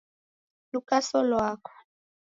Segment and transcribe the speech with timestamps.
[0.71, 1.71] Lukaso lwako